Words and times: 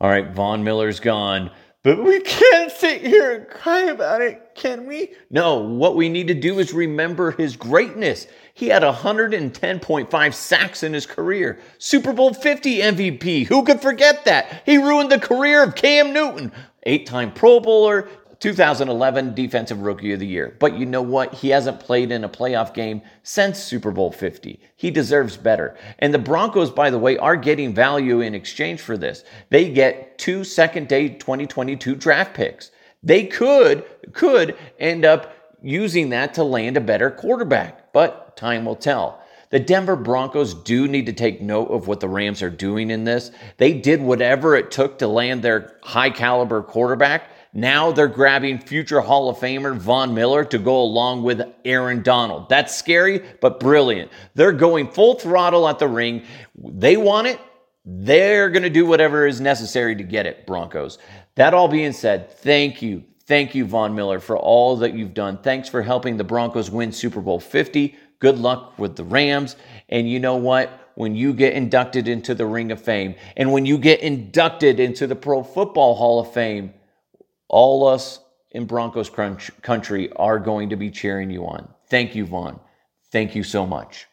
All 0.00 0.08
right, 0.08 0.30
Von 0.30 0.62
Miller's 0.62 1.00
gone. 1.00 1.50
But 1.84 2.04
we 2.04 2.20
can't 2.20 2.70
sit 2.72 3.02
here 3.02 3.34
and 3.34 3.48
cry 3.48 3.82
about 3.82 4.20
it, 4.20 4.54
can 4.54 4.86
we? 4.86 5.14
No, 5.30 5.58
what 5.58 5.96
we 5.96 6.08
need 6.08 6.28
to 6.28 6.34
do 6.34 6.58
is 6.58 6.72
remember 6.72 7.30
his 7.30 7.56
greatness. 7.56 8.26
He 8.52 8.68
had 8.68 8.82
110.5 8.82 10.34
sacks 10.34 10.82
in 10.82 10.92
his 10.92 11.06
career. 11.06 11.60
Super 11.78 12.12
Bowl 12.12 12.34
50 12.34 12.78
MVP. 12.78 13.46
Who 13.46 13.62
could 13.64 13.80
forget 13.80 14.24
that? 14.24 14.62
He 14.66 14.76
ruined 14.76 15.10
the 15.10 15.20
career 15.20 15.62
of 15.62 15.76
Cam 15.76 16.12
Newton, 16.12 16.52
eight 16.82 17.06
time 17.06 17.32
Pro 17.32 17.60
Bowler, 17.60 18.08
2011 18.40 19.34
Defensive 19.34 19.80
Rookie 19.80 20.12
of 20.12 20.20
the 20.20 20.26
Year. 20.26 20.56
But 20.60 20.78
you 20.78 20.86
know 20.86 21.02
what? 21.02 21.34
He 21.34 21.48
hasn't 21.48 21.80
played 21.80 22.12
in 22.12 22.22
a 22.24 22.28
playoff 22.28 22.72
game 22.72 23.02
since 23.22 23.58
Super 23.58 23.90
Bowl 23.90 24.12
50. 24.12 24.60
He 24.76 24.90
deserves 24.90 25.36
better. 25.36 25.76
And 25.98 26.14
the 26.14 26.18
Broncos, 26.18 26.70
by 26.70 26.90
the 26.90 26.98
way, 26.98 27.18
are 27.18 27.36
getting 27.36 27.74
value 27.74 28.20
in 28.20 28.34
exchange 28.34 28.80
for 28.80 28.96
this. 28.96 29.24
They 29.50 29.70
get 29.70 30.18
two 30.18 30.44
second 30.44 30.88
day 30.88 31.08
2022 31.08 31.96
draft 31.96 32.34
picks. 32.34 32.70
They 33.02 33.24
could, 33.24 33.84
could 34.12 34.56
end 34.78 35.04
up 35.04 35.34
using 35.62 36.10
that 36.10 36.34
to 36.34 36.44
land 36.44 36.76
a 36.76 36.80
better 36.80 37.10
quarterback, 37.10 37.92
but 37.92 38.36
time 38.36 38.64
will 38.64 38.76
tell. 38.76 39.20
The 39.50 39.58
Denver 39.58 39.96
Broncos 39.96 40.52
do 40.52 40.86
need 40.86 41.06
to 41.06 41.12
take 41.12 41.40
note 41.40 41.68
of 41.68 41.88
what 41.88 42.00
the 42.00 42.08
Rams 42.08 42.42
are 42.42 42.50
doing 42.50 42.90
in 42.90 43.04
this. 43.04 43.30
They 43.56 43.72
did 43.72 44.02
whatever 44.02 44.54
it 44.54 44.70
took 44.70 44.98
to 44.98 45.08
land 45.08 45.42
their 45.42 45.78
high 45.82 46.10
caliber 46.10 46.62
quarterback. 46.62 47.30
Now 47.58 47.90
they're 47.90 48.06
grabbing 48.06 48.60
future 48.60 49.00
Hall 49.00 49.28
of 49.28 49.38
Famer 49.38 49.76
Von 49.76 50.14
Miller 50.14 50.44
to 50.44 50.58
go 50.58 50.80
along 50.80 51.24
with 51.24 51.42
Aaron 51.64 52.04
Donald. 52.04 52.48
That's 52.48 52.72
scary, 52.72 53.20
but 53.40 53.58
brilliant. 53.58 54.12
They're 54.34 54.52
going 54.52 54.92
full 54.92 55.16
throttle 55.16 55.66
at 55.68 55.80
the 55.80 55.88
ring. 55.88 56.22
They 56.56 56.96
want 56.96 57.26
it. 57.26 57.40
They're 57.84 58.48
going 58.50 58.62
to 58.62 58.70
do 58.70 58.86
whatever 58.86 59.26
is 59.26 59.40
necessary 59.40 59.96
to 59.96 60.04
get 60.04 60.24
it, 60.24 60.46
Broncos. 60.46 60.98
That 61.34 61.52
all 61.52 61.66
being 61.66 61.90
said, 61.90 62.30
thank 62.30 62.80
you. 62.80 63.02
Thank 63.26 63.56
you, 63.56 63.64
Von 63.64 63.92
Miller, 63.92 64.20
for 64.20 64.38
all 64.38 64.76
that 64.76 64.94
you've 64.94 65.14
done. 65.14 65.38
Thanks 65.38 65.68
for 65.68 65.82
helping 65.82 66.16
the 66.16 66.22
Broncos 66.22 66.70
win 66.70 66.92
Super 66.92 67.20
Bowl 67.20 67.40
50. 67.40 67.96
Good 68.20 68.38
luck 68.38 68.78
with 68.78 68.94
the 68.94 69.02
Rams. 69.04 69.56
And 69.88 70.08
you 70.08 70.20
know 70.20 70.36
what? 70.36 70.92
When 70.94 71.16
you 71.16 71.32
get 71.32 71.54
inducted 71.54 72.06
into 72.06 72.36
the 72.36 72.46
Ring 72.46 72.70
of 72.70 72.80
Fame 72.80 73.16
and 73.36 73.52
when 73.52 73.66
you 73.66 73.78
get 73.78 74.00
inducted 74.00 74.78
into 74.78 75.08
the 75.08 75.16
Pro 75.16 75.42
Football 75.42 75.96
Hall 75.96 76.20
of 76.20 76.32
Fame, 76.32 76.72
all 77.48 77.86
us 77.86 78.20
in 78.50 78.66
Broncos 78.66 79.10
country 79.10 80.12
are 80.12 80.38
going 80.38 80.70
to 80.70 80.76
be 80.76 80.90
cheering 80.90 81.30
you 81.30 81.46
on. 81.46 81.68
Thank 81.88 82.14
you, 82.14 82.26
Von. 82.26 82.60
Thank 83.10 83.34
you 83.34 83.42
so 83.42 83.66
much. 83.66 84.06